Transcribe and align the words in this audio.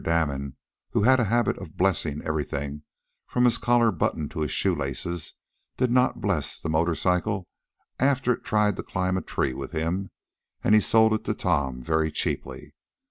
Damon, 0.03 0.57
who 0.93 1.03
had 1.03 1.19
a 1.19 1.25
habit 1.25 1.59
of 1.59 1.77
"blessing" 1.77 2.23
everything 2.25 2.81
from 3.27 3.45
his 3.45 3.59
collar 3.59 3.91
button 3.91 4.29
to 4.29 4.39
his 4.39 4.49
shoe 4.51 4.73
laces, 4.73 5.35
did 5.77 5.91
not 5.91 6.19
"bless" 6.19 6.59
the 6.59 6.69
motor 6.71 6.95
cycle 6.95 7.47
after 7.99 8.33
it 8.33 8.43
tried 8.43 8.77
to 8.77 8.81
climb 8.81 9.15
a 9.15 9.21
tree 9.21 9.53
with 9.53 9.73
him; 9.73 10.09
and 10.63 10.73
he 10.73 10.81
sold 10.81 11.13
it 11.13 11.23
to 11.25 11.35
Tom 11.35 11.83
very 11.83 12.09
cheaply. 12.09 12.73